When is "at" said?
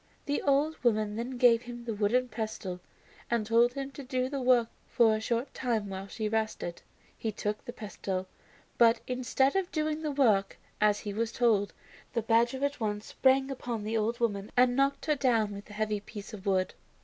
12.65-12.79